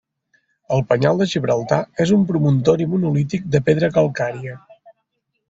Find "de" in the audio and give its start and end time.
1.21-1.27, 3.57-3.63